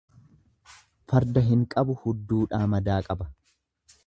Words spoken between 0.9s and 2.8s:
Farda hin qabu hudduudhaa